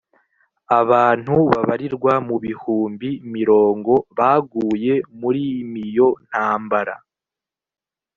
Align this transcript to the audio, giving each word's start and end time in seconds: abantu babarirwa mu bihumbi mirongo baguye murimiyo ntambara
abantu 0.79 1.35
babarirwa 1.51 2.13
mu 2.27 2.35
bihumbi 2.43 3.09
mirongo 3.35 3.93
baguye 4.17 4.93
murimiyo 5.19 6.07
ntambara 6.27 6.95